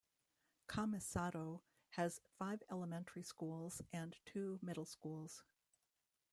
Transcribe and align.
Kamisato 0.67 1.61
has 1.91 2.21
five 2.39 2.63
elementary 2.71 3.21
schools 3.21 3.83
and 3.93 4.17
two 4.25 4.57
middle 4.63 4.87
schools. 4.87 5.43